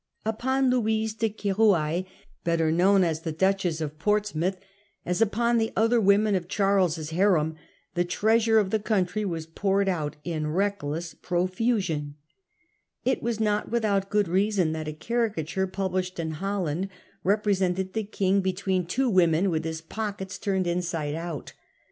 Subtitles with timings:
[0.25, 2.07] Upon Louise de Kdroualle,
[2.43, 4.57] better known as the Duchess of Portsmouth,
[5.05, 7.55] as upon the other women of Charles's harem,
[7.93, 12.15] the treasure of the country was poured out in reckless profusion.
[13.05, 16.89] It was not without good reason that a caricature published in Holland
[17.23, 18.41] represented the 1672.
[18.41, 19.11] Measures of the Cabal 197 King between two
[19.47, 21.53] wdinen, with his pockets turned inside out.